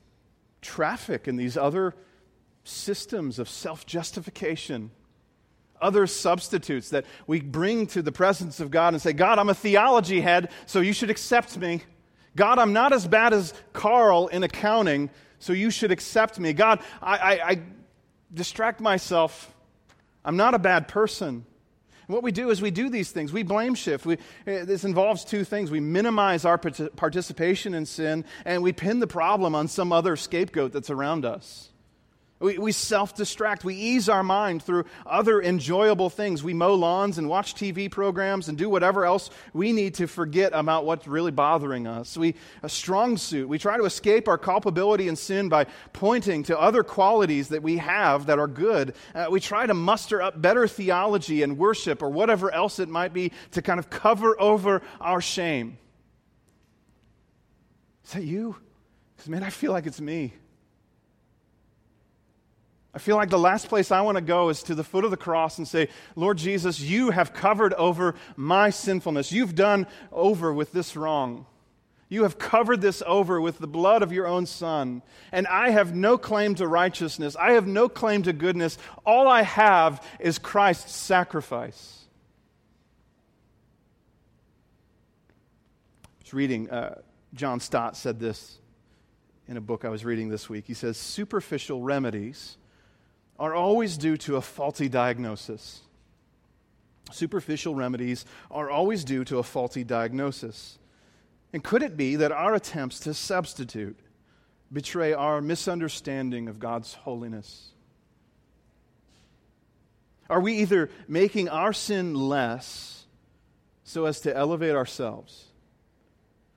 [0.63, 1.95] traffic in these other
[2.65, 4.93] systems of self justification,
[5.83, 9.55] other substitutes that we bring to the presence of God and say, God, I'm a
[9.55, 11.83] theology head, so you should accept me.
[12.37, 16.53] God, I'm not as bad as Carl in accounting, so you should accept me.
[16.53, 17.63] God, I, I, I
[18.33, 19.55] distract myself.
[20.25, 21.45] I'm not a bad person
[22.13, 23.33] what we do is we do these things.
[23.33, 24.07] We blame shift.
[24.07, 25.71] We, eh, this involves two things.
[25.71, 30.73] We minimize our participation in sin, and we pin the problem on some other scapegoat
[30.73, 31.71] that's around us.
[32.43, 33.65] We, we self distract.
[33.65, 36.43] We ease our mind through other enjoyable things.
[36.43, 40.53] We mow lawns and watch TV programs and do whatever else we need to forget
[40.53, 42.17] about what's really bothering us.
[42.17, 42.35] We,
[42.65, 43.49] a strong suit.
[43.49, 47.77] We try to escape our culpability and sin by pointing to other qualities that we
[47.77, 48.95] have that are good.
[49.15, 53.13] Uh, we try to muster up better theology and worship or whatever else it might
[53.13, 55.79] be to kind of cover over our shame.
[58.05, 58.57] Is that you?
[59.17, 60.33] Because, man, I feel like it's me.
[62.95, 65.11] I feel like the last place I want to go is to the foot of
[65.11, 69.33] the cross and say, Lord Jesus, you have covered over my sinfulness.
[69.33, 71.47] You've done over with this wrong.
[72.11, 75.01] You have covered this over with the blood of your own Son.
[75.33, 77.35] And I have no claim to righteousness.
[77.37, 78.77] I have no claim to goodness.
[79.07, 82.05] All I have is Christ's sacrifice.
[86.05, 86.97] I was reading, uh,
[87.33, 88.59] John Stott said this
[89.49, 90.65] in a book I was reading this week.
[90.67, 92.59] He says, Superficial remedies
[93.43, 95.81] are always due to a faulty diagnosis.
[97.11, 100.79] Superficial remedies are always due to a faulty diagnosis.
[101.53, 103.99] And could it be that our attempts to substitute
[104.73, 107.73] betray our misunderstanding of God's holiness?
[110.31, 113.07] Are we either making our sin less
[113.83, 115.47] so as to elevate ourselves,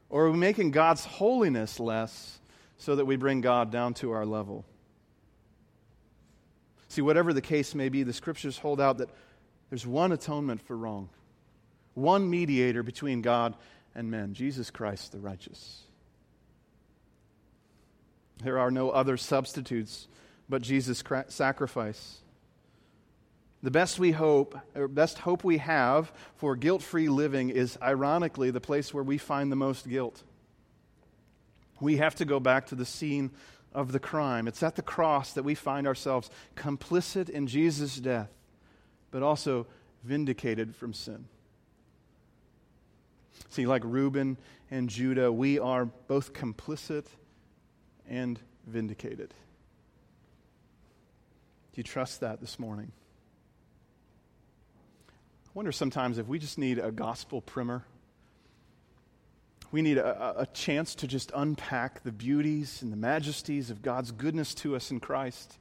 [0.07, 2.37] or are we making God's holiness less
[2.77, 4.65] so that we bring God down to our level?
[6.95, 9.09] See, whatever the case may be, the scriptures hold out that
[9.69, 11.09] there's one atonement for wrong,
[11.93, 13.53] one mediator between God
[13.93, 15.81] and men Jesus Christ the righteous.
[18.41, 20.07] There are no other substitutes
[20.47, 22.19] but Jesus' sacrifice.
[23.61, 28.51] The best we hope, or best hope we have for guilt free living is ironically
[28.51, 30.23] the place where we find the most guilt.
[31.81, 33.31] We have to go back to the scene
[33.75, 34.47] of the crime.
[34.47, 38.31] It's at the cross that we find ourselves complicit in Jesus' death,
[39.11, 39.67] but also
[40.03, 41.25] vindicated from sin.
[43.49, 44.37] See, like Reuben
[44.71, 47.05] and Judah, we are both complicit
[48.07, 49.29] and vindicated.
[51.73, 52.91] Do you trust that this morning?
[55.09, 57.83] I wonder sometimes if we just need a gospel primer
[59.71, 64.11] we need a, a, chance to just unpack the beauties and the majesties of God's
[64.11, 65.57] goodness to us in Christ.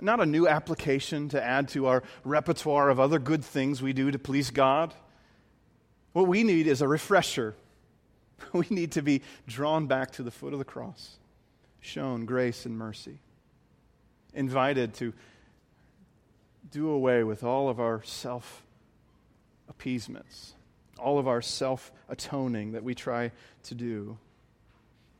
[0.00, 4.10] Not a new application to add to our repertoire of other good things we do
[4.10, 4.92] to please God.
[6.12, 7.54] What we need is a refresher.
[8.52, 11.16] We need to be drawn back to the foot of the cross,
[11.80, 13.18] shown grace and mercy.
[14.34, 15.12] invited to
[16.70, 18.64] do away with all of our self
[19.68, 20.54] appeasements,
[20.98, 23.32] all of our self atoning that we try
[23.64, 24.18] to do,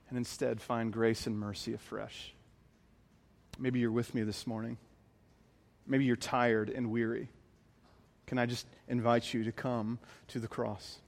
[0.09, 2.35] and instead find grace and mercy afresh.
[3.59, 4.79] Maybe you're with me this morning.
[5.87, 7.29] Maybe you're tired and weary.
[8.27, 9.99] Can I just invite you to come
[10.29, 10.99] to the cross?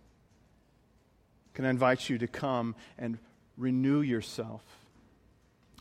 [1.55, 3.19] Can I invite you to come and
[3.57, 4.63] renew yourself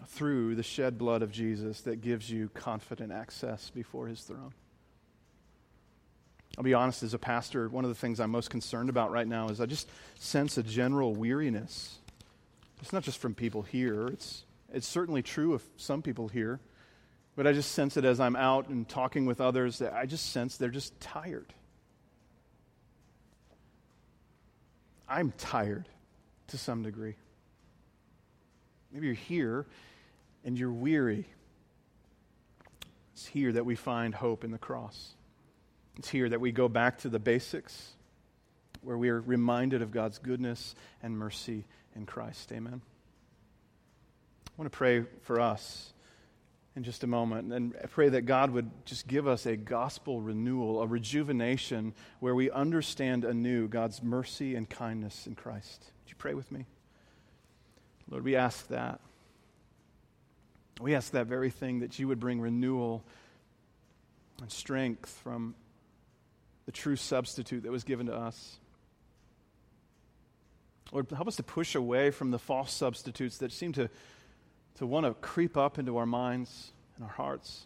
[0.07, 4.53] through the shed blood of Jesus that gives you confident access before his throne?
[6.57, 9.27] I'll be honest, as a pastor, one of the things I'm most concerned about right
[9.27, 11.97] now is I just sense a general weariness.
[12.81, 14.43] It's not just from people here, it's,
[14.73, 16.59] it's certainly true of some people here.
[17.35, 20.31] But I just sense it as I'm out and talking with others that I just
[20.31, 21.53] sense they're just tired.
[25.07, 25.89] I'm tired
[26.47, 27.15] to some degree.
[28.93, 29.65] Maybe you're here
[30.45, 31.27] and you're weary.
[33.13, 35.14] It's here that we find hope in the cross.
[35.97, 37.93] It's here that we go back to the basics,
[38.81, 41.65] where we are reminded of God's goodness and mercy
[41.95, 42.51] in Christ.
[42.51, 42.81] Amen.
[44.47, 45.93] I want to pray for us
[46.75, 47.53] in just a moment.
[47.53, 52.35] And I pray that God would just give us a gospel renewal, a rejuvenation where
[52.35, 55.91] we understand anew God's mercy and kindness in Christ.
[56.03, 56.65] Would you pray with me?
[58.09, 58.99] Lord, we ask that.
[60.81, 63.03] We ask that very thing that you would bring renewal
[64.41, 65.55] and strength from
[66.66, 68.57] the true substitute that was given to us.
[70.91, 73.89] Lord, help us to push away from the false substitutes that seem to
[74.76, 77.66] to want to creep up into our minds and our hearts.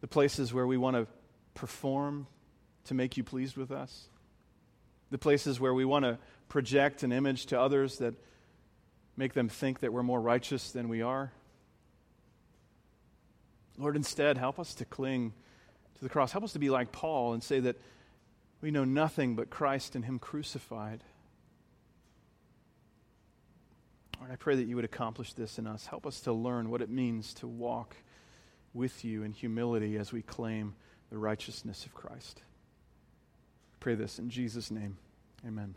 [0.00, 1.06] The places where we want to
[1.54, 2.26] perform
[2.84, 4.08] to make you pleased with us.
[5.10, 8.14] The places where we want to project an image to others that
[9.16, 11.32] make them think that we're more righteous than we are.
[13.78, 15.32] Lord, instead, help us to cling
[16.02, 16.32] to the cross.
[16.32, 17.80] Help us to be like Paul and say that
[18.60, 21.00] we know nothing but Christ and Him crucified.
[24.18, 25.86] Lord, I pray that you would accomplish this in us.
[25.86, 27.94] Help us to learn what it means to walk
[28.74, 30.74] with you in humility as we claim
[31.10, 32.42] the righteousness of Christ.
[33.74, 34.96] I pray this in Jesus' name.
[35.46, 35.76] Amen.